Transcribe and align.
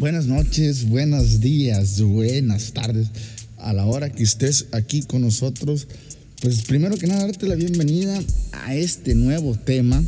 Buenas 0.00 0.24
noches, 0.24 0.88
buenos 0.88 1.42
días, 1.42 2.00
buenas 2.00 2.72
tardes. 2.72 3.08
A 3.58 3.74
la 3.74 3.84
hora 3.84 4.08
que 4.08 4.22
estés 4.22 4.68
aquí 4.72 5.02
con 5.02 5.20
nosotros, 5.20 5.88
pues 6.40 6.62
primero 6.62 6.96
que 6.96 7.06
nada 7.06 7.26
darte 7.26 7.46
la 7.46 7.54
bienvenida 7.54 8.18
a 8.52 8.74
este 8.74 9.14
nuevo 9.14 9.56
tema, 9.56 10.02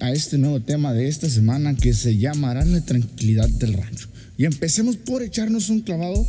a 0.00 0.10
este 0.10 0.36
nuevo 0.36 0.60
tema 0.62 0.92
de 0.92 1.06
esta 1.06 1.30
semana 1.30 1.76
que 1.76 1.94
se 1.94 2.18
llamará 2.18 2.64
la 2.64 2.84
tranquilidad 2.84 3.48
del 3.50 3.74
rancho. 3.74 4.08
Y 4.36 4.46
empecemos 4.46 4.96
por 4.96 5.22
echarnos 5.22 5.70
un 5.70 5.82
clavado 5.82 6.26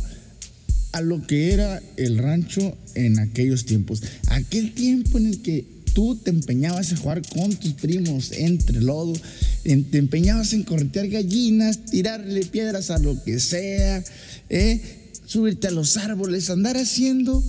a 0.92 1.00
lo 1.00 1.26
que 1.26 1.52
era 1.52 1.82
el 1.96 2.18
rancho 2.18 2.78
en 2.94 3.18
aquellos 3.18 3.66
tiempos. 3.66 4.04
Aquel 4.28 4.74
tiempo 4.74 5.18
en 5.18 5.26
el 5.26 5.42
que 5.42 5.64
tú 5.96 6.14
te 6.14 6.28
empeñabas 6.28 6.90
en 6.90 6.98
jugar 6.98 7.22
con 7.26 7.56
tus 7.56 7.72
primos 7.72 8.30
entre 8.32 8.82
lodo, 8.82 9.14
te 9.64 9.96
empeñabas 9.96 10.52
en 10.52 10.62
corretear 10.62 11.08
gallinas, 11.08 11.86
tirarle 11.86 12.44
piedras 12.44 12.90
a 12.90 12.98
lo 12.98 13.24
que 13.24 13.40
sea, 13.40 14.04
¿eh? 14.50 14.82
subirte 15.24 15.68
a 15.68 15.70
los 15.70 15.96
árboles, 15.96 16.50
andar 16.50 16.76
haciendo, 16.76 17.42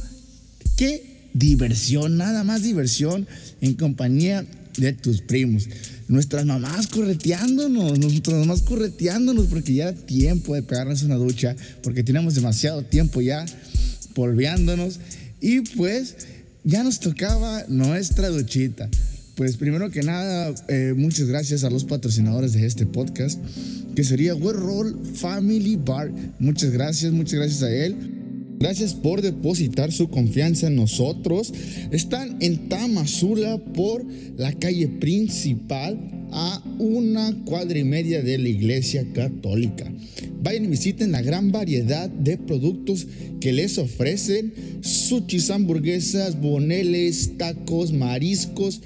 ¿qué? 0.78 1.28
Diversión, 1.34 2.16
nada 2.16 2.46
más 2.46 2.64
diversión 2.64 3.28
en 3.60 3.74
compañía 3.74 4.46
de 4.78 4.94
tus 4.94 5.20
primos. 5.20 5.68
Nuestras 6.08 6.46
mamás 6.46 6.88
correteándonos, 6.88 8.00
nuestras 8.00 8.38
mamás 8.38 8.62
correteándonos 8.62 9.48
porque 9.48 9.74
ya 9.74 9.90
era 9.90 10.06
tiempo 10.06 10.56
de 10.56 10.64
pegarnos 10.64 11.04
una 11.04 11.16
ducha, 11.16 11.54
porque 11.84 12.02
teníamos 12.02 12.36
demasiado 12.36 12.84
tiempo 12.84 13.20
ya 13.20 13.46
polveándonos 14.14 15.02
y 15.42 15.60
pues 15.76 16.16
ya 16.68 16.84
nos 16.84 17.00
tocaba 17.00 17.64
nuestra 17.70 18.28
duchita. 18.28 18.90
Pues 19.36 19.56
primero 19.56 19.90
que 19.90 20.04
nada, 20.04 20.54
eh, 20.68 20.94
muchas 20.98 21.28
gracias 21.28 21.64
a 21.64 21.70
los 21.70 21.86
patrocinadores 21.86 22.52
de 22.54 22.66
este 22.66 22.86
podcast, 22.86 23.40
que 23.96 24.04
sería 24.04 24.34
Roll 24.34 25.00
Family 25.16 25.78
Bar. 25.78 26.12
Muchas 26.40 26.72
gracias, 26.72 27.14
muchas 27.14 27.36
gracias 27.36 27.64
a 27.64 27.74
él. 27.74 27.96
Gracias 28.60 28.94
por 28.94 29.22
depositar 29.22 29.94
su 29.94 30.10
confianza 30.10 30.68
en 30.68 30.76
nosotros. 30.76 31.54
Están 31.92 32.36
en 32.42 32.68
Tamazula 32.68 33.60
por 33.74 34.06
la 34.36 34.52
calle 34.52 34.90
principal 34.90 36.17
a 36.32 36.62
una 36.80 37.36
cuadra 37.46 37.78
y 37.78 37.84
media 37.84 38.22
de 38.22 38.38
la 38.38 38.50
iglesia 38.50 39.06
católica. 39.14 39.92
Vayan 40.42 40.66
y 40.66 40.68
visiten 40.68 41.12
la 41.12 41.22
gran 41.22 41.52
variedad 41.52 42.10
de 42.10 42.38
productos 42.38 43.08
que 43.40 43.52
les 43.52 43.78
ofrecen. 43.78 44.54
Sushis, 44.82 45.50
hamburguesas, 45.50 46.40
boneles, 46.40 47.38
tacos, 47.38 47.92
mariscos, 47.94 48.82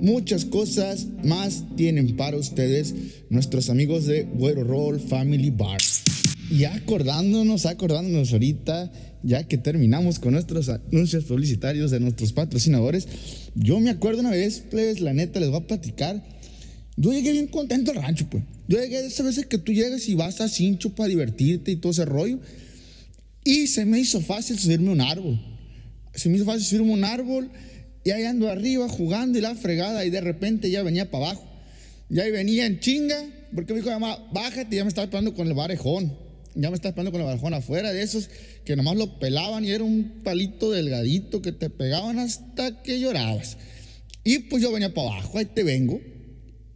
muchas 0.00 0.44
cosas 0.44 1.06
más 1.24 1.64
tienen 1.76 2.16
para 2.16 2.36
ustedes 2.36 2.94
nuestros 3.30 3.70
amigos 3.70 4.06
de 4.06 4.24
Güero 4.24 4.64
Roll 4.64 5.00
Family 5.00 5.50
Bar. 5.50 5.78
Y 6.50 6.64
acordándonos, 6.64 7.66
acordándonos 7.66 8.32
ahorita, 8.32 8.92
ya 9.24 9.48
que 9.48 9.58
terminamos 9.58 10.20
con 10.20 10.34
nuestros 10.34 10.68
anuncios 10.68 11.24
publicitarios 11.24 11.90
de 11.90 11.98
nuestros 11.98 12.32
patrocinadores, 12.32 13.08
yo 13.56 13.80
me 13.80 13.90
acuerdo 13.90 14.20
una 14.20 14.30
vez, 14.30 14.62
pues, 14.70 15.00
la 15.00 15.12
neta, 15.12 15.40
les 15.40 15.50
voy 15.50 15.58
a 15.58 15.66
platicar. 15.66 16.35
Yo 16.96 17.12
llegué 17.12 17.32
bien 17.32 17.46
contento 17.46 17.90
al 17.90 17.98
rancho, 17.98 18.26
pues. 18.30 18.42
Yo 18.68 18.78
llegué 18.80 19.02
de 19.02 19.08
esas 19.08 19.26
veces 19.26 19.46
que 19.46 19.58
tú 19.58 19.72
llegas 19.72 20.08
y 20.08 20.14
vas 20.14 20.40
a 20.40 20.48
cincho 20.48 20.94
para 20.94 21.08
divertirte 21.08 21.70
y 21.70 21.76
todo 21.76 21.92
ese 21.92 22.06
rollo. 22.06 22.40
Y 23.44 23.66
se 23.66 23.84
me 23.84 24.00
hizo 24.00 24.20
fácil 24.20 24.58
subirme 24.58 24.90
un 24.90 25.00
árbol. 25.00 25.38
Se 26.14 26.28
me 26.28 26.36
hizo 26.36 26.46
fácil 26.46 26.64
subirme 26.64 26.92
un 26.92 27.04
árbol 27.04 27.50
y 28.02 28.10
ahí 28.10 28.24
ando 28.24 28.48
arriba 28.48 28.88
jugando 28.88 29.38
y 29.38 29.42
la 29.42 29.54
fregada 29.54 30.04
y 30.04 30.10
de 30.10 30.20
repente 30.20 30.70
ya 30.70 30.82
venía 30.82 31.10
para 31.10 31.26
abajo. 31.26 31.44
Ya 32.08 32.22
ahí 32.22 32.30
venía 32.30 32.66
en 32.66 32.80
chinga, 32.80 33.22
porque 33.54 33.74
me 33.74 33.80
dijo, 33.80 33.90
bájate, 34.32 34.74
y 34.74 34.76
ya 34.78 34.84
me 34.84 34.88
estaba 34.88 35.04
esperando 35.04 35.34
con 35.34 35.46
el 35.46 35.54
barejón. 35.54 36.16
Ya 36.54 36.70
me 36.70 36.76
estaba 36.76 36.90
esperando 36.90 37.12
con 37.12 37.20
el 37.20 37.26
barejón 37.26 37.52
afuera 37.52 37.92
de 37.92 38.02
esos 38.02 38.30
que 38.64 38.74
nomás 38.74 38.96
lo 38.96 39.18
pelaban 39.18 39.64
y 39.64 39.70
era 39.70 39.84
un 39.84 40.22
palito 40.24 40.70
delgadito 40.70 41.42
que 41.42 41.52
te 41.52 41.68
pegaban 41.68 42.18
hasta 42.18 42.82
que 42.82 42.98
llorabas. 42.98 43.58
Y 44.24 44.38
pues 44.38 44.62
yo 44.62 44.72
venía 44.72 44.94
para 44.94 45.08
abajo, 45.08 45.38
ahí 45.38 45.44
te 45.44 45.62
vengo 45.62 46.00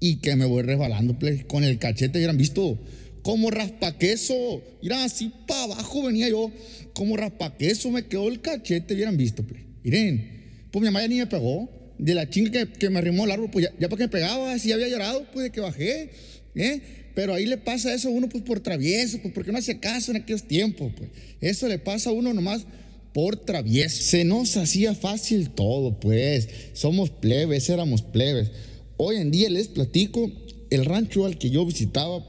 y 0.00 0.16
que 0.16 0.34
me 0.34 0.46
voy 0.46 0.62
resbalando 0.62 1.18
pues, 1.18 1.44
con 1.44 1.62
el 1.62 1.78
cachete. 1.78 2.18
Hubieran 2.18 2.38
visto 2.38 2.78
como 3.22 3.50
raspaqueso. 3.50 4.62
Mira, 4.82 5.04
así 5.04 5.30
para 5.46 5.64
abajo 5.64 6.02
venía 6.04 6.28
yo, 6.28 6.50
como 6.94 7.16
raspaqueso 7.16 7.90
me 7.90 8.06
quedó 8.06 8.28
el 8.28 8.40
cachete. 8.40 8.94
Hubieran 8.94 9.16
visto, 9.16 9.42
pues. 9.42 9.60
Miren, 9.84 10.66
pues 10.70 10.80
mi 10.80 10.86
mamá 10.86 11.02
ya 11.02 11.08
ni 11.08 11.16
me 11.16 11.26
pegó. 11.26 11.70
De 11.98 12.14
la 12.14 12.30
chinga 12.30 12.50
que, 12.50 12.72
que 12.72 12.88
me 12.88 12.98
arrimó 12.98 13.26
el 13.26 13.30
árbol, 13.30 13.50
pues 13.50 13.66
ya, 13.66 13.72
ya 13.78 13.90
para 13.90 13.98
que 13.98 14.04
me 14.04 14.08
pegaba, 14.08 14.58
si 14.58 14.72
había 14.72 14.88
llorado, 14.88 15.26
pues 15.34 15.44
de 15.44 15.50
que 15.50 15.60
bajé. 15.60 16.10
¿eh? 16.54 16.80
Pero 17.14 17.34
ahí 17.34 17.44
le 17.44 17.58
pasa 17.58 17.92
eso 17.92 18.08
a 18.08 18.10
uno, 18.10 18.26
pues 18.28 18.42
por 18.42 18.60
travieso, 18.60 19.18
pues 19.20 19.34
porque 19.34 19.52
no 19.52 19.58
hace 19.58 19.78
caso 19.80 20.10
en 20.10 20.16
aquellos 20.16 20.44
tiempos, 20.44 20.92
pues. 20.96 21.10
Eso 21.42 21.68
le 21.68 21.78
pasa 21.78 22.08
a 22.08 22.14
uno 22.14 22.32
nomás 22.32 22.64
por 23.12 23.36
travieso. 23.36 24.02
Se 24.02 24.24
nos 24.24 24.56
hacía 24.56 24.94
fácil 24.94 25.50
todo, 25.50 26.00
pues. 26.00 26.48
Somos 26.72 27.10
plebes, 27.10 27.68
éramos 27.68 28.00
plebes. 28.00 28.50
Hoy 29.02 29.16
en 29.16 29.30
día 29.30 29.48
les 29.48 29.68
platico, 29.68 30.30
el 30.68 30.84
rancho 30.84 31.24
al 31.24 31.38
que 31.38 31.48
yo 31.48 31.64
visitaba, 31.64 32.22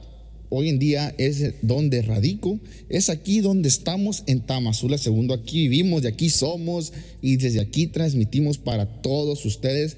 hoy 0.48 0.70
en 0.70 0.80
día 0.80 1.14
es 1.18 1.56
donde 1.62 2.02
radico, 2.02 2.62
es 2.88 3.09
aquí 3.09 3.42
donde 3.42 3.68
estamos 3.68 4.24
en 4.26 4.40
Tamazula 4.40 4.98
segundo, 4.98 5.34
aquí 5.34 5.68
vivimos, 5.68 6.02
de 6.02 6.08
aquí 6.08 6.30
somos 6.30 6.94
y 7.22 7.36
desde 7.36 7.59
aquí 7.59 7.88
transmitimos 7.88 8.58
para 8.58 9.02
todos 9.02 9.44
ustedes, 9.44 9.98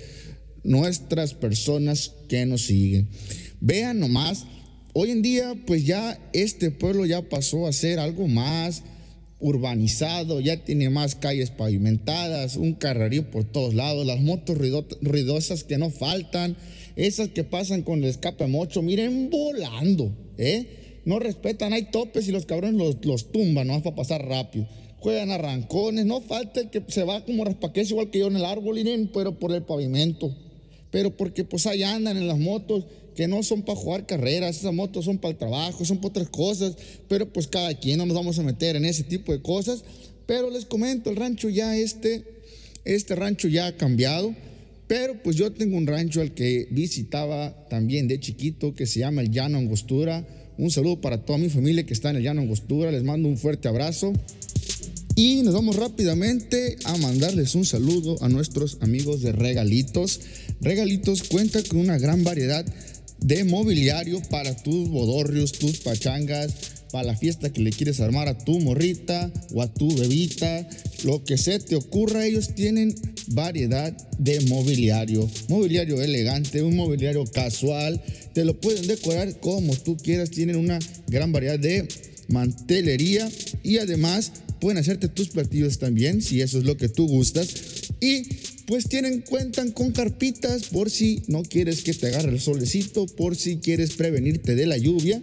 nuestras 0.64 1.36
personas 1.36 2.14
que 2.28 2.44
nos 2.48 2.64
siguen. 2.64 3.08
Vean 3.62 4.00
nomás, 4.00 4.48
hoy 4.94 5.12
en 5.12 5.22
día 5.22 5.54
pues 5.68 5.86
ya 5.86 6.20
este 6.34 6.72
pueblo 6.72 7.06
ya 7.06 7.22
pasó 7.30 7.68
a 7.68 7.72
ser 7.72 8.00
algo 8.00 8.28
más 8.28 8.82
urbanizado, 9.44 10.40
ya 10.40 10.64
tiene 10.64 10.90
más 10.90 11.16
calles 11.16 11.52
pavimentadas, 11.52 12.56
un 12.56 12.74
carrerío 12.74 13.30
por 13.30 13.44
todos 13.44 13.74
lados, 13.74 14.06
las 14.08 14.22
motos 14.22 14.58
ruidosas 15.02 15.66
que 15.66 15.78
no 15.78 15.90
faltan, 15.90 16.56
esas 16.96 17.28
que 17.28 17.44
pasan 17.44 17.84
con 17.84 18.00
el 18.04 18.10
escape 18.10 18.48
mocho, 18.48 18.82
miren, 18.82 19.30
volando, 19.30 20.16
¿eh? 20.38 21.02
No 21.06 21.20
respetan, 21.20 21.74
hay 21.74 21.92
topes 21.92 22.28
y 22.30 22.32
los 22.32 22.46
cabrones 22.46 22.76
los, 22.76 23.06
los 23.06 23.32
tumban, 23.32 23.68
no 23.68 23.84
para 23.84 23.96
pasar 23.96 24.26
rápido. 24.26 24.66
Juegan 25.00 25.32
arrancones, 25.32 26.06
no 26.06 26.22
falta 26.22 26.62
el 26.62 26.70
que 26.70 26.82
se 26.88 27.04
va 27.04 27.26
como 27.26 27.44
raspaqués 27.44 27.92
igual 27.92 28.10
que 28.10 28.20
yo 28.20 28.28
en 28.28 28.38
el 28.38 28.46
árbol, 28.46 28.76
miren, 28.76 29.12
pero 29.14 29.38
por 29.38 29.52
el 29.52 29.64
pavimento. 29.64 30.34
Pero 30.90 31.18
porque 31.18 31.44
pues 31.44 31.68
ahí 31.68 31.84
andan 31.84 32.16
en 32.16 32.28
las 32.28 32.40
motos 32.40 32.86
que 33.14 33.28
no 33.28 33.44
son 33.44 33.64
para 33.64 33.80
jugar 33.80 34.06
carreras, 34.06 34.58
esas 34.58 34.74
motos 34.74 35.06
son 35.06 35.18
para 35.18 35.32
el 35.32 35.38
trabajo, 35.38 35.86
son 35.86 35.98
para 35.98 36.10
otras 36.10 36.30
cosas, 36.30 36.76
pero 37.08 37.32
pues 37.32 37.48
cada 37.48 37.74
quien 37.80 37.98
no 37.98 38.06
nos 38.06 38.16
vamos 38.16 38.40
a 38.40 38.44
meter 38.44 38.76
en 38.76 38.86
ese 38.86 39.04
tipo 39.04 39.32
de 39.32 39.42
cosas. 39.42 39.84
Pero 40.26 40.50
les 40.50 40.66
comento, 40.66 41.10
el 41.10 41.18
rancho 41.18 41.50
ya 41.50 41.76
este, 41.78 42.24
este 42.86 43.16
rancho 43.16 43.48
ya 43.48 43.68
ha 43.68 43.78
cambiado, 43.78 44.34
pero 44.88 45.22
pues 45.22 45.36
yo 45.36 45.52
tengo 45.52 45.78
un 45.78 45.88
rancho 45.88 46.22
al 46.22 46.34
que 46.34 46.68
visitaba 46.72 47.68
también 47.70 48.08
de 48.08 48.20
chiquito 48.20 48.74
que 48.74 48.86
se 48.86 49.00
llama 49.00 49.22
el 49.22 49.32
Llano 49.32 49.58
Angostura. 49.58 50.28
Un 50.58 50.72
saludo 50.72 51.02
para 51.02 51.26
toda 51.26 51.40
mi 51.40 51.50
familia 51.50 51.86
que 51.86 51.94
está 51.94 52.12
en 52.12 52.18
el 52.18 52.24
Llano 52.24 52.42
Angostura, 52.42 52.92
les 52.92 53.04
mando 53.04 53.28
un 53.28 53.38
fuerte 53.38 53.68
abrazo. 53.68 54.14
Y 55.16 55.44
nos 55.44 55.54
vamos 55.54 55.76
rápidamente 55.76 56.78
a 56.86 56.98
mandarles 56.98 57.54
un 57.54 57.66
saludo 57.66 58.18
a 58.24 58.30
nuestros 58.30 58.78
amigos 58.82 59.22
de 59.22 59.32
Regalitos. 59.32 60.22
Regalitos 60.60 61.24
cuenta 61.24 61.62
con 61.64 61.80
una 61.80 62.00
gran 62.00 62.24
variedad 62.24 62.66
de 63.24 63.44
mobiliario 63.46 64.22
para 64.30 64.56
tus 64.56 64.90
bodorrios, 64.90 65.54
tus 65.54 65.80
pachangas, 65.80 66.54
para 66.92 67.08
la 67.08 67.18
fiesta 67.18 67.52
que 67.52 67.62
le 67.62 67.72
quieres 67.72 68.00
armar 68.02 68.28
a 68.28 68.38
tu 68.38 68.60
morrita 68.60 69.32
o 69.54 69.64
a 69.64 69.74
tu 69.74 69.96
bebita, 69.98 70.70
lo 71.04 71.24
que 71.24 71.38
se 71.38 71.58
te 71.60 71.76
ocurra, 71.76 72.26
ellos 72.26 72.54
tienen 72.54 72.94
variedad 73.30 73.92
de 74.20 74.42
mobiliario, 74.42 75.28
mobiliario 75.50 76.02
elegante, 76.02 76.62
un 76.62 76.76
mobiliario 76.76 77.26
casual, 77.26 78.00
te 78.34 78.46
lo 78.46 78.60
pueden 78.62 78.86
decorar 78.86 79.40
como 79.40 79.76
tú 79.76 79.98
quieras, 79.98 80.30
tienen 80.30 80.58
una 80.58 80.78
gran 81.08 81.32
variedad 81.32 81.58
de 81.58 81.88
mantelería 82.28 83.30
y 83.64 83.78
además 83.80 84.32
pueden 84.60 84.78
hacerte 84.78 85.08
tus 85.08 85.30
platillos 85.30 85.80
también 85.80 86.22
si 86.22 86.42
eso 86.42 86.60
es 86.60 86.64
lo 86.64 86.78
que 86.78 86.90
tú 86.90 87.08
gustas. 87.08 87.50
Y 88.00 88.28
pues 88.66 88.88
tienen, 88.88 89.22
cuentan 89.22 89.72
con 89.72 89.92
carpitas 89.92 90.66
por 90.66 90.90
si 90.90 91.24
no 91.28 91.44
quieres 91.44 91.84
que 91.84 91.94
te 91.94 92.08
agarre 92.08 92.32
el 92.32 92.40
solecito, 92.40 93.06
por 93.06 93.36
si 93.36 93.58
quieres 93.58 93.92
prevenirte 93.92 94.56
de 94.56 94.66
la 94.66 94.78
lluvia. 94.78 95.22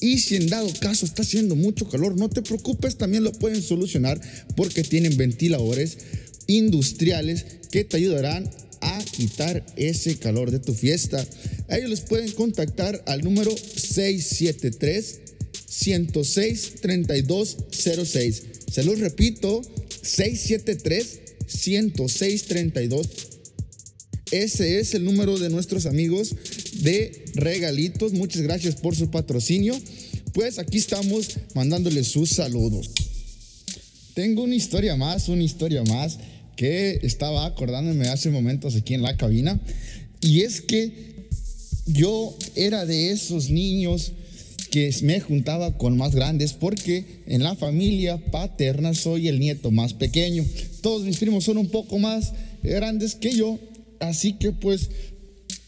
Y 0.00 0.18
si 0.18 0.36
en 0.36 0.48
dado 0.48 0.68
caso 0.80 1.06
está 1.06 1.22
haciendo 1.22 1.54
mucho 1.54 1.88
calor, 1.88 2.16
no 2.16 2.28
te 2.28 2.42
preocupes, 2.42 2.96
también 2.96 3.22
lo 3.22 3.32
pueden 3.32 3.62
solucionar 3.62 4.20
porque 4.56 4.82
tienen 4.82 5.16
ventiladores 5.16 5.98
industriales 6.48 7.46
que 7.70 7.84
te 7.84 7.98
ayudarán 7.98 8.50
a 8.80 9.02
quitar 9.04 9.64
ese 9.76 10.16
calor 10.16 10.50
de 10.50 10.58
tu 10.58 10.74
fiesta. 10.74 11.24
ellos 11.68 11.88
les 11.88 12.00
pueden 12.00 12.32
contactar 12.32 13.02
al 13.06 13.22
número 13.22 13.56
673 13.56 15.20
106 15.66 16.74
3206. 16.80 18.42
Se 18.72 18.82
los 18.82 18.98
repito, 18.98 19.62
673 20.02 21.20
10632. 21.52 23.08
Ese 24.30 24.80
es 24.80 24.94
el 24.94 25.04
número 25.04 25.38
de 25.38 25.50
nuestros 25.50 25.86
amigos 25.86 26.34
de 26.80 27.24
regalitos. 27.34 28.12
Muchas 28.12 28.42
gracias 28.42 28.76
por 28.76 28.96
su 28.96 29.10
patrocinio. 29.10 29.78
pues 30.32 30.58
aquí 30.58 30.78
estamos 30.78 31.28
mandándoles 31.54 32.08
sus 32.08 32.30
saludos. 32.30 32.90
Tengo 34.14 34.42
una 34.42 34.54
historia 34.54 34.96
más, 34.96 35.28
una 35.28 35.42
historia 35.42 35.82
más 35.84 36.18
que 36.56 37.00
estaba 37.02 37.44
acordándome 37.44 38.08
hace 38.08 38.30
momentos 38.30 38.74
aquí 38.74 38.94
en 38.94 39.02
la 39.02 39.16
cabina. 39.16 39.60
Y 40.20 40.42
es 40.42 40.60
que 40.62 41.28
yo 41.86 42.36
era 42.54 42.86
de 42.86 43.10
esos 43.10 43.50
niños 43.50 44.12
que 44.72 44.90
me 45.02 45.20
juntaba 45.20 45.76
con 45.76 45.98
más 45.98 46.14
grandes 46.14 46.54
porque 46.54 47.04
en 47.26 47.42
la 47.42 47.54
familia 47.54 48.16
paterna 48.30 48.94
soy 48.94 49.28
el 49.28 49.38
nieto 49.38 49.70
más 49.70 49.92
pequeño. 49.92 50.46
Todos 50.80 51.04
mis 51.04 51.18
primos 51.18 51.44
son 51.44 51.58
un 51.58 51.68
poco 51.68 51.98
más 51.98 52.32
grandes 52.62 53.14
que 53.14 53.32
yo, 53.32 53.58
así 54.00 54.32
que 54.32 54.50
pues 54.50 54.88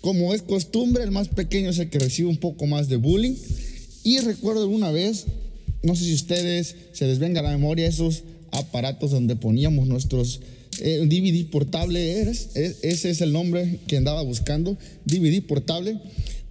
como 0.01 0.33
es 0.33 0.41
costumbre, 0.41 1.05
el 1.05 1.11
más 1.11 1.29
pequeño 1.29 1.69
es 1.69 1.79
el 1.79 1.91
que 1.91 1.99
recibe 1.99 2.31
un 2.31 2.39
poco 2.39 2.67
más 2.67 2.89
de 2.89 2.97
bullying. 2.97 3.35
Y 4.05 4.21
recuerdo 4.21 4.67
una 4.69 4.91
vez, 4.91 5.27
no 5.83 5.95
sé 5.95 6.05
si 6.05 6.15
ustedes 6.15 6.75
se 6.93 7.06
les 7.06 7.19
venga 7.19 7.41
a 7.41 7.45
la 7.45 7.51
memoria 7.51 7.87
esos 7.87 8.25
aparatos 8.53 9.11
donde 9.11 9.37
poníamos 9.37 9.87
nuestros 9.87 10.41
DVD 10.79 11.41
eh, 11.41 11.49
portable, 11.53 12.21
eres, 12.23 12.49
ese 12.55 13.11
es 13.11 13.21
el 13.21 13.33
nombre 13.33 13.81
que 13.87 13.99
andaba 13.99 14.23
buscando, 14.23 14.79
DVD 15.05 15.43
portable 15.43 16.01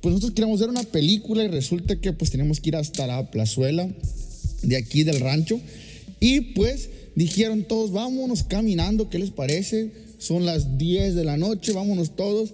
pues 0.03 0.15
nosotros 0.15 0.33
queríamos 0.35 0.59
ver 0.59 0.69
una 0.69 0.83
película 0.83 1.45
y 1.45 1.47
resulta 1.47 1.95
que 1.95 2.11
pues 2.11 2.29
teníamos 2.29 2.59
que 2.59 2.71
ir 2.71 2.75
hasta 2.75 3.07
la 3.07 3.31
plazuela 3.31 3.87
de 4.61 4.75
aquí 4.75 5.05
del 5.05 5.21
rancho. 5.21 5.61
Y 6.19 6.41
pues 6.41 6.89
dijeron 7.15 7.63
todos, 7.63 7.93
vámonos 7.93 8.43
caminando, 8.43 9.09
¿qué 9.09 9.17
les 9.17 9.29
parece? 9.29 9.91
Son 10.17 10.45
las 10.45 10.77
10 10.77 11.15
de 11.15 11.23
la 11.23 11.37
noche, 11.37 11.71
vámonos 11.71 12.17
todos. 12.17 12.53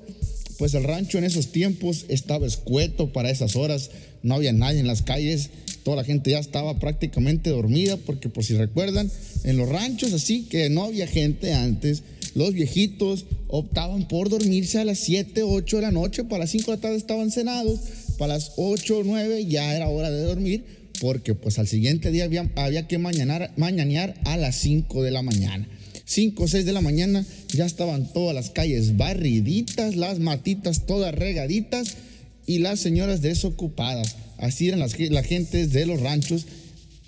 Pues 0.60 0.75
el 0.75 0.84
rancho 0.84 1.18
en 1.18 1.24
esos 1.24 1.51
tiempos 1.51 2.06
estaba 2.07 2.46
escueto 2.46 3.12
para 3.12 3.31
esas 3.31 3.56
horas, 3.56 3.90
no 4.22 4.36
había 4.36 4.54
nadie 4.54 4.80
en 4.80 4.88
las 4.88 5.01
calles, 5.01 5.50
toda 5.81 5.98
la 5.98 6.04
gente 6.04 6.30
ya 6.30 6.40
estaba 6.40 6.78
prácticamente 6.78 7.50
dormida, 7.50 7.98
porque 7.98 8.30
por 8.30 8.44
si 8.44 8.54
recuerdan, 8.57 9.10
en 9.44 9.57
los 9.57 9.68
ranchos 9.68 10.13
así 10.13 10.44
que 10.44 10.69
no 10.69 10.84
había 10.84 11.07
gente 11.07 11.56
antes, 11.56 12.04
los 12.36 12.54
viejitos 12.54 13.25
optaban 13.50 14.07
por 14.07 14.30
dormirse 14.30 14.80
a 14.80 14.86
las 14.86 15.00
7, 15.00 15.44
8 15.44 15.75
de 15.78 15.81
la 15.81 15.92
noche, 15.92 16.24
para 16.24 16.42
las 16.42 16.51
5 16.51 16.72
de 16.72 16.78
la 16.78 16.81
tarde 16.81 16.98
estaban 16.98 17.31
cenados, 17.31 17.80
para 18.18 18.36
las 18.36 18.54
8 18.57 19.00
o 19.00 19.04
9 19.04 19.46
ya 19.48 19.75
era 19.75 19.90
hora 19.90 20.12
de 20.12 20.22
dormir, 20.24 20.63
porque 21.01 21.34
pues 21.34 21.57
al 21.57 21.68
siguiente 21.68 22.12
día 22.12 22.25
había, 22.25 22.88
que 22.88 22.98
mañanar, 23.00 23.51
mañanear 23.57 24.16
a 24.25 24.38
las 24.38 24.56
5 24.57 25.04
de 25.04 25.12
la 25.12 25.24
mañana. 25.24 25.68
5 26.06 26.44
o 26.44 26.48
6 26.48 26.66
de 26.66 26.74
la 26.74 26.81
mañana 26.81 27.25
ya 27.50 27.66
estaban 27.66 28.13
todas 28.13 28.36
las 28.36 28.51
calles 28.51 28.98
barriditas, 28.98 29.96
las 29.96 30.19
matitas 30.19 30.86
todas 30.86 31.13
regaditas 31.13 31.98
y 32.46 32.60
las 32.60 32.80
señoras 32.80 33.22
desocupadas. 33.22 34.16
Así 34.38 34.68
eran 34.68 34.80
las, 34.80 34.98
las 35.00 35.25
gentes 35.25 35.72
de 35.72 35.86
los 35.86 36.01
ranchos 36.01 36.46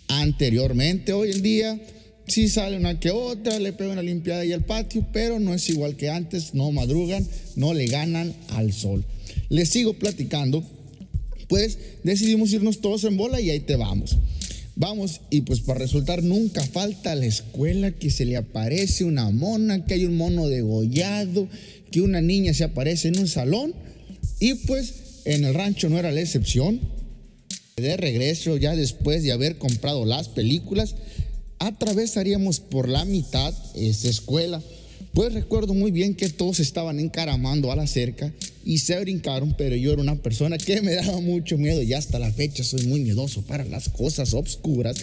anteriormente. 0.07 1.13
Hoy 1.13 1.31
en 1.31 1.41
día 1.41 1.79
Sí 2.27 2.47
sale 2.47 2.77
una 2.77 2.99
que 2.99 3.11
otra, 3.11 3.59
le 3.59 3.73
pega 3.73 3.91
una 3.91 4.01
limpiada 4.01 4.41
ahí 4.41 4.53
al 4.53 4.63
patio, 4.63 5.05
pero 5.11 5.39
no 5.39 5.53
es 5.53 5.69
igual 5.69 5.97
que 5.97 6.09
antes, 6.09 6.53
no 6.53 6.71
madrugan, 6.71 7.27
no 7.55 7.73
le 7.73 7.87
ganan 7.87 8.33
al 8.49 8.71
sol. 8.73 9.03
Les 9.49 9.69
sigo 9.69 9.93
platicando, 9.93 10.63
pues 11.47 11.77
decidimos 12.03 12.53
irnos 12.53 12.79
todos 12.79 13.03
en 13.03 13.17
bola 13.17 13.41
y 13.41 13.49
ahí 13.49 13.59
te 13.59 13.75
vamos. 13.75 14.17
Vamos, 14.75 15.21
y 15.29 15.41
pues 15.41 15.59
para 15.59 15.79
resultar 15.79 16.23
nunca 16.23 16.65
falta 16.65 17.13
la 17.15 17.25
escuela 17.25 17.91
que 17.91 18.09
se 18.09 18.25
le 18.25 18.37
aparece 18.37 19.03
una 19.03 19.29
mona, 19.29 19.85
que 19.85 19.95
hay 19.95 20.05
un 20.05 20.15
mono 20.15 20.47
degollado, 20.47 21.49
que 21.91 22.01
una 22.01 22.21
niña 22.21 22.53
se 22.53 22.63
aparece 22.63 23.09
en 23.09 23.19
un 23.19 23.27
salón, 23.27 23.75
y 24.39 24.53
pues 24.53 24.93
en 25.25 25.43
el 25.43 25.53
rancho 25.53 25.89
no 25.89 25.99
era 25.99 26.11
la 26.11 26.21
excepción. 26.21 26.79
De 27.75 27.97
regreso, 27.97 28.57
ya 28.57 28.75
después 28.75 29.23
de 29.23 29.31
haber 29.31 29.57
comprado 29.57 30.05
las 30.05 30.29
películas, 30.29 30.95
atravesaríamos 31.61 32.59
por 32.59 32.89
la 32.89 33.05
mitad 33.05 33.53
esa 33.75 34.09
escuela. 34.09 34.61
Pues 35.13 35.33
recuerdo 35.33 35.75
muy 35.75 35.91
bien 35.91 36.15
que 36.15 36.29
todos 36.29 36.59
estaban 36.59 36.99
encaramando 36.99 37.71
a 37.71 37.75
la 37.75 37.85
cerca 37.85 38.33
y 38.65 38.79
se 38.79 38.99
brincaron, 38.99 39.53
pero 39.57 39.75
yo 39.75 39.93
era 39.93 40.01
una 40.01 40.15
persona 40.15 40.57
que 40.57 40.81
me 40.81 40.95
daba 40.95 41.19
mucho 41.21 41.57
miedo 41.57 41.83
y 41.83 41.93
hasta 41.93 42.17
la 42.17 42.31
fecha 42.31 42.63
soy 42.63 42.85
muy 42.87 43.01
miedoso 43.01 43.43
para 43.43 43.63
las 43.65 43.89
cosas 43.89 44.33
obscuras. 44.33 44.97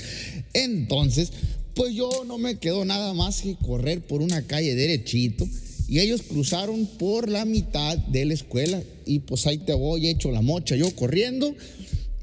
Entonces, 0.52 1.30
pues 1.74 1.94
yo 1.94 2.24
no 2.26 2.38
me 2.38 2.56
quedó 2.56 2.84
nada 2.84 3.14
más 3.14 3.42
que 3.42 3.54
correr 3.54 4.00
por 4.00 4.20
una 4.20 4.42
calle 4.42 4.74
derechito 4.74 5.46
y 5.86 6.00
ellos 6.00 6.22
cruzaron 6.22 6.86
por 6.98 7.28
la 7.28 7.44
mitad 7.44 7.96
de 7.98 8.24
la 8.24 8.34
escuela 8.34 8.82
y 9.06 9.20
pues 9.20 9.46
ahí 9.46 9.58
te 9.58 9.74
voy 9.74 10.08
hecho 10.08 10.32
la 10.32 10.42
mocha 10.42 10.74
yo 10.74 10.90
corriendo 10.96 11.54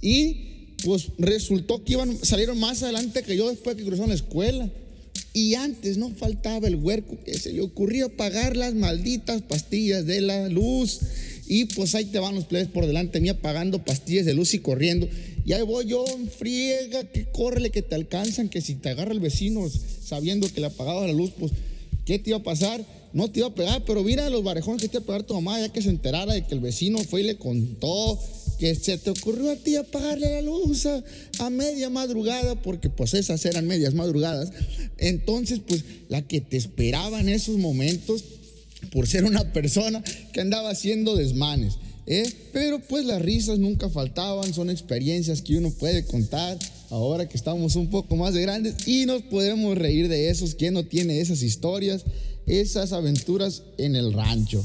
y 0.02 0.55
pues 0.84 1.08
resultó 1.18 1.84
que 1.84 1.94
iban, 1.94 2.18
salieron 2.24 2.60
más 2.60 2.84
adelante 2.84 3.24
que 3.24 3.38
yo 3.38 3.50
después 3.50 3.76
que 3.76 3.84
cruzaron 3.84 4.10
la 4.10 4.16
escuela. 4.16 4.70
Y 5.34 5.56
antes 5.56 5.98
no 5.98 6.12
faltaba 6.12 6.68
el 6.68 6.76
huerco 6.76 7.18
que 7.26 7.34
se 7.38 7.52
le 7.52 7.62
ocurrió 7.62 8.10
pagar 8.16 8.56
las 8.56 8.74
malditas 8.74 9.42
pastillas 9.42 10.06
de 10.06 10.22
la 10.22 10.48
luz. 10.48 11.00
Y 11.48 11.66
pues 11.66 11.94
ahí 11.94 12.06
te 12.06 12.20
van 12.20 12.36
los 12.36 12.46
plebes 12.46 12.70
por 12.70 12.88
delante 12.88 13.20
mía 13.20 13.40
pagando 13.42 13.84
pastillas 13.84 14.26
de 14.26 14.34
luz 14.34 14.54
y 14.54 14.60
corriendo. 14.60 15.08
Y 15.46 15.54
ahí 15.54 15.62
voy 15.62 15.86
yo 15.86 16.06
en 16.08 16.30
friega, 16.30 17.04
que 17.04 17.26
córrele, 17.26 17.70
que 17.70 17.82
te 17.82 17.96
alcanzan, 17.96 18.50
que 18.50 18.62
si 18.62 18.76
te 18.76 18.90
agarra 18.90 19.12
el 19.12 19.20
vecino 19.20 19.70
sabiendo 20.04 20.52
que 20.52 20.62
le 20.62 20.68
apagaba 20.68 21.06
la 21.06 21.14
luz, 21.14 21.32
pues, 21.38 21.52
¿qué 22.06 22.18
te 22.18 22.32
iba 22.32 22.40
a 22.40 22.44
pasar? 22.44 22.84
No 23.14 23.30
te 23.30 23.42
iba 23.42 23.50
a 23.50 23.54
pegar, 23.54 23.84
pero 23.86 24.04
mira 24.04 24.30
los 24.30 24.44
barejones 24.44 24.82
que 24.82 24.88
te 24.88 24.98
iba 24.98 25.04
a 25.04 25.08
pegar 25.08 25.24
tu 25.24 25.36
mamá, 25.36 25.60
ya 25.60 25.72
que 25.72 25.82
se 25.82 25.90
enterara 25.90 26.34
de 26.34 26.46
que 26.46 26.56
el 26.56 26.62
vecino 26.62 26.98
fue 27.00 27.22
y 27.22 27.26
le 27.26 27.36
contó 27.38 28.20
que 28.56 28.76
se 28.76 28.98
te 28.98 29.10
ocurrió 29.10 29.52
a 29.52 29.56
ti 29.56 29.76
apagarle 29.76 30.32
la 30.32 30.42
luz 30.42 30.86
a, 30.86 31.50
media 31.50 31.90
madrugada, 31.90 32.56
porque 32.62 32.90
pues 32.90 33.14
esas 33.14 33.46
eran 33.46 33.68
medias 33.68 33.94
madrugadas. 33.94 34.52
Entonces, 34.98 35.60
pues 35.66 35.84
la 36.10 36.22
que 36.22 36.42
te 36.42 36.58
esperaba 36.58 37.20
en 37.20 37.30
esos 37.30 37.58
momentos, 37.58 38.24
por 38.92 39.08
ser 39.08 39.26
una 39.26 39.52
persona 39.54 40.04
que 40.34 40.42
andaba 40.42 40.70
haciendo 40.70 41.16
desmanes. 41.16 41.76
¿eh? 42.08 42.32
Pero 42.54 42.80
pues 42.80 43.06
las 43.06 43.22
risas 43.22 43.60
nunca 43.60 43.90
faltaban, 43.90 44.54
son 44.54 44.70
experiencias 44.70 45.42
que 45.42 45.58
uno 45.58 45.72
puede 45.72 46.06
contar 46.06 46.58
ahora 46.90 47.28
que 47.28 47.38
estamos 47.38 47.76
un 47.76 47.90
poco 47.90 48.16
más 48.16 48.34
de 48.34 48.42
grandes 48.42 48.88
y 48.88 49.06
nos 49.06 49.24
podemos 49.24 49.78
reír 49.78 50.08
de 50.08 50.30
esos. 50.30 50.56
¿Quién 50.56 50.74
no 50.74 50.86
tiene 50.86 51.20
esas 51.20 51.42
historias, 51.42 52.04
esas 52.46 52.92
aventuras 52.92 53.64
en 53.78 53.96
el 53.96 54.14
rancho? 54.14 54.64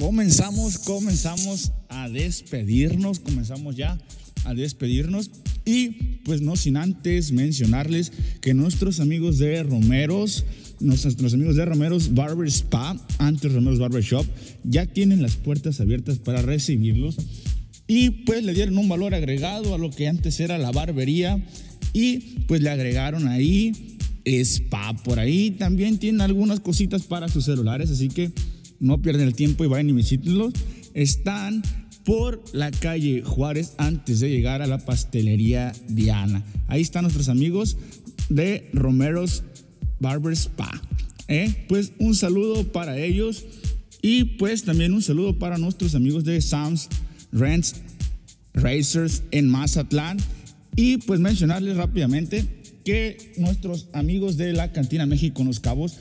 comenzamos, 0.00 0.78
comenzamos 0.78 1.72
despedirnos, 2.08 3.20
comenzamos 3.20 3.76
ya 3.76 3.98
a 4.44 4.54
despedirnos. 4.54 5.30
Y 5.64 5.88
pues 6.24 6.40
no 6.40 6.56
sin 6.56 6.76
antes 6.76 7.32
mencionarles 7.32 8.12
que 8.40 8.54
nuestros 8.54 9.00
amigos 9.00 9.38
de 9.38 9.62
Romeros, 9.62 10.44
nuestros 10.80 11.34
amigos 11.34 11.56
de 11.56 11.64
Romeros 11.64 12.14
Barber 12.14 12.48
Spa, 12.48 12.96
antes 13.18 13.52
Romeros 13.52 13.78
Barber 13.78 14.02
Shop, 14.02 14.26
ya 14.64 14.86
tienen 14.86 15.22
las 15.22 15.36
puertas 15.36 15.80
abiertas 15.80 16.18
para 16.18 16.42
recibirlos. 16.42 17.16
Y 17.86 18.10
pues 18.10 18.44
le 18.44 18.54
dieron 18.54 18.78
un 18.78 18.88
valor 18.88 19.14
agregado 19.14 19.74
a 19.74 19.78
lo 19.78 19.90
que 19.90 20.08
antes 20.08 20.40
era 20.40 20.58
la 20.58 20.70
barbería. 20.70 21.44
Y 21.92 22.18
pues 22.46 22.62
le 22.62 22.70
agregaron 22.70 23.26
ahí 23.28 23.98
spa 24.24 24.94
por 25.02 25.18
ahí, 25.18 25.50
también 25.52 25.98
tienen 25.98 26.20
algunas 26.20 26.60
cositas 26.60 27.02
para 27.02 27.28
sus 27.28 27.44
celulares, 27.44 27.90
así 27.90 28.08
que 28.08 28.30
no 28.78 29.00
pierden 29.02 29.26
el 29.26 29.34
tiempo 29.34 29.64
y 29.64 29.68
vayan 29.68 29.90
y 29.90 29.92
visítenlos. 29.92 30.52
Están 30.94 31.62
por 32.04 32.42
la 32.52 32.70
calle 32.70 33.22
Juárez 33.22 33.74
antes 33.78 34.20
de 34.20 34.30
llegar 34.30 34.62
a 34.62 34.66
la 34.66 34.78
pastelería 34.78 35.72
Diana. 35.88 36.42
Ahí 36.68 36.80
están 36.82 37.02
nuestros 37.02 37.28
amigos 37.28 37.76
de 38.28 38.68
Romero's 38.72 39.42
Barber 39.98 40.32
Spa. 40.32 40.70
¿eh? 41.28 41.66
Pues 41.68 41.92
un 41.98 42.14
saludo 42.14 42.64
para 42.72 42.98
ellos 42.98 43.44
y 44.02 44.24
pues 44.24 44.64
también 44.64 44.94
un 44.94 45.02
saludo 45.02 45.38
para 45.38 45.58
nuestros 45.58 45.94
amigos 45.94 46.24
de 46.24 46.40
Sam's 46.40 46.88
Rents 47.32 47.76
Racers 48.54 49.22
en 49.30 49.48
Mazatlán. 49.48 50.18
Y 50.76 50.98
pues 50.98 51.20
mencionarles 51.20 51.76
rápidamente 51.76 52.46
que 52.84 53.32
nuestros 53.36 53.88
amigos 53.92 54.36
de 54.36 54.52
la 54.52 54.72
Cantina 54.72 55.04
México 55.04 55.44
Los 55.44 55.60
Cabos 55.60 55.98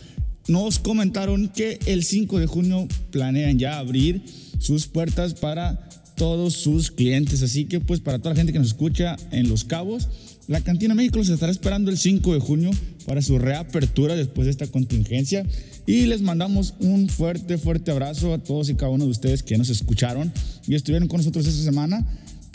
nos 0.50 0.80
comentaron 0.80 1.48
que 1.48 1.80
el 1.86 2.04
5 2.04 2.40
de 2.40 2.48
junio 2.48 2.88
planean 3.12 3.60
ya 3.60 3.78
abrir 3.78 4.24
sus 4.60 4.88
puertas 4.88 5.36
para 5.36 5.88
todos 6.16 6.54
sus 6.54 6.92
clientes. 6.92 7.44
Así 7.44 7.66
que 7.66 7.80
pues 7.80 8.02
para 8.02 8.20
toda 8.20 8.32
la 8.32 8.38
gente 8.38 8.52
que 8.52 8.60
nos 8.60 8.70
escucha 8.70 9.16
en 9.32 9.48
Los 9.48 9.64
Cabos, 9.64 10.10
la 10.48 10.62
Cantina 10.62 10.96
México 10.96 11.20
los 11.20 11.30
estará 11.30 11.52
esperando 11.52 11.92
el 11.92 11.98
5 11.98 12.34
de 12.34 12.40
junio 12.40 12.72
para 13.06 13.22
su 13.22 13.38
reapertura 13.38 14.16
después 14.16 14.46
de 14.46 14.52
esta 14.52 14.68
contingencia. 14.68 15.46
Y 15.86 16.08
les 16.08 16.22
mandamos 16.22 16.74
un 16.80 17.08
fuerte, 17.08 17.58
fuerte 17.58 17.92
abrazo 17.92 18.34
a 18.34 18.40
todos 18.40 18.70
y 18.70 18.76
cada 18.76 18.92
uno 18.92 19.06
de 19.06 19.12
ustedes 19.12 19.44
que 19.44 19.58
nos 19.58 19.70
escucharon 19.70 20.34
y 20.68 20.76
estuvieron 20.76 21.08
con 21.08 21.20
nosotros 21.20 21.48
esta 21.48 21.64
semana. 21.64 22.06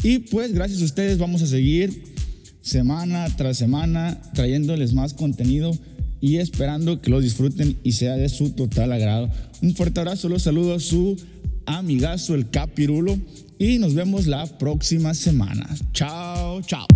Y 0.03 0.19
pues 0.19 0.53
gracias 0.53 0.83
a 0.83 0.85
ustedes 0.85 1.19
vamos 1.19 1.43
a 1.43 1.47
seguir 1.47 2.13
semana 2.61 3.27
tras 3.37 3.57
semana 3.57 4.21
trayéndoles 4.35 4.93
más 4.93 5.15
contenido 5.15 5.79
y 6.25 6.39
esperando 6.39 7.03
que 7.03 7.11
lo 7.11 7.21
disfruten 7.21 7.77
y 7.83 7.93
sea 7.93 8.17
de 8.17 8.31
su 8.31 8.53
total 8.53 8.93
agrado. 8.93 9.29
Un 9.61 9.75
fuerte 9.75 10.01
abrazo, 10.01 10.31
los 10.31 10.41
saludo 10.41 10.75
a 10.75 10.81
su 10.81 11.21
amigazo, 11.67 12.35
el 12.35 12.49
Capirulo, 12.49 13.19
y 13.59 13.77
nos 13.77 13.93
vemos 13.93 14.27
la 14.27 14.47
próxima 14.47 15.13
semana. 15.13 15.69
Chao, 15.93 16.63
chao. 16.63 16.87